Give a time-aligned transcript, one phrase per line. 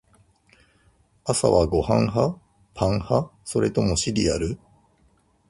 [1.25, 2.35] 朝はご飯派？
[2.73, 3.29] パン派？
[3.45, 4.57] それともシリアル？